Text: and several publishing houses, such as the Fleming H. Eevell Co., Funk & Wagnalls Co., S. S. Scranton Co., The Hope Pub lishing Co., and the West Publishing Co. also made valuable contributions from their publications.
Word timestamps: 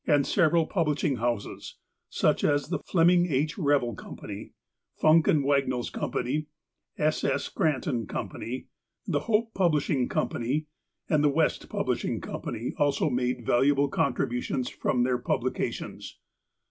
and 0.07 0.25
several 0.25 0.65
publishing 0.65 1.17
houses, 1.17 1.75
such 2.09 2.43
as 2.43 2.69
the 2.69 2.79
Fleming 2.79 3.27
H. 3.27 3.55
Eevell 3.55 3.95
Co., 3.95 4.17
Funk 4.95 5.27
& 5.27 5.27
Wagnalls 5.45 5.91
Co., 5.91 6.11
S. 6.97 7.23
S. 7.23 7.43
Scranton 7.43 8.07
Co., 8.07 8.27
The 9.05 9.19
Hope 9.19 9.53
Pub 9.53 9.73
lishing 9.73 10.09
Co., 10.09 10.27
and 11.07 11.23
the 11.23 11.29
West 11.29 11.69
Publishing 11.69 12.19
Co. 12.19 12.41
also 12.79 13.11
made 13.11 13.45
valuable 13.45 13.89
contributions 13.89 14.69
from 14.69 15.03
their 15.03 15.19
publications. 15.19 16.17